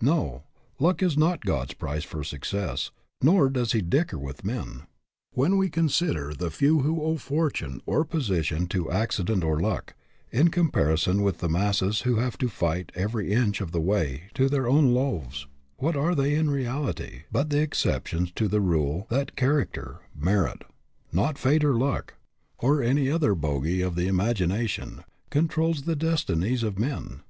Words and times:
No; 0.00 0.44
luck 0.78 1.02
is 1.02 1.18
not 1.18 1.42
God's 1.44 1.74
price 1.74 2.02
for 2.02 2.24
success, 2.24 2.90
nor 3.20 3.50
does 3.50 3.72
He 3.72 3.82
dicker 3.82 4.18
with 4.18 4.42
men. 4.42 4.84
When 5.34 5.58
we 5.58 5.68
consider 5.68 6.32
the 6.32 6.50
few 6.50 6.80
who 6.80 7.02
owe 7.02 7.18
fortune 7.18 7.82
or 7.84 8.02
position 8.06 8.68
to 8.68 8.86
acci 8.86 9.26
dent 9.26 9.44
or 9.44 9.60
luck, 9.60 9.92
in 10.30 10.48
comparison 10.48 11.20
with 11.20 11.40
the 11.40 11.48
masses 11.50 12.00
who 12.08 12.16
have 12.16 12.38
to 12.38 12.48
fight 12.48 12.90
every 12.94 13.34
inch 13.34 13.60
of 13.60 13.70
the 13.72 13.82
way 13.82 14.30
to 14.32 14.48
their 14.48 14.66
own 14.66 14.94
loaves, 14.94 15.46
what 15.76 15.94
are 15.94 16.14
they, 16.14 16.36
in 16.36 16.48
reality, 16.48 17.24
but 17.30 17.50
the 17.50 17.60
exceptions 17.60 18.32
to 18.32 18.48
the 18.48 18.62
rule 18.62 19.06
that 19.10 19.36
character, 19.36 20.00
merit 20.16 20.62
not 21.12 21.36
fate, 21.36 21.62
or 21.64 21.74
luck, 21.76 22.14
or 22.58 22.82
any 22.82 23.10
other 23.10 23.34
bogy 23.34 23.86
of 23.86 23.94
the 23.94 24.06
imagination 24.06 25.04
controls 25.28 25.82
the 25.82 25.94
destinies 25.94 26.62
of 26.62 26.78
men? 26.78 27.20